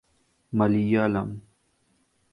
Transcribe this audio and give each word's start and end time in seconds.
Malayalam 0.53 1.41